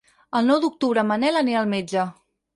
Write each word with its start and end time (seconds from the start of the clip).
El 0.39 0.47
nou 0.51 0.61
d'octubre 0.63 1.03
en 1.03 1.09
Manel 1.11 1.39
anirà 1.43 1.61
al 1.61 1.71
metge. 1.77 2.09